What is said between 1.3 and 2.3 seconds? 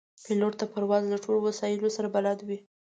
وسایلو سره